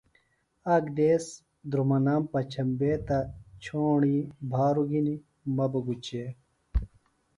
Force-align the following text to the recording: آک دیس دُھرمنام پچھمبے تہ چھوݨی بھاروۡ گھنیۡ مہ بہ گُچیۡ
آک 0.73 0.85
دیس 0.97 1.25
دُھرمنام 1.69 2.21
پچھمبے 2.31 2.91
تہ 3.07 3.17
چھوݨی 3.63 4.17
بھاروۡ 4.51 4.87
گھنیۡ 4.91 5.23
مہ 5.55 5.65
بہ 5.71 5.79
گُچیۡ 5.85 6.29